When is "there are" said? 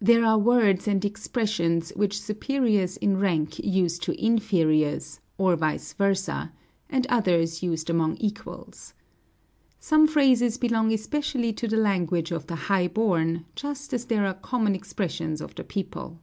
0.00-0.38, 14.06-14.32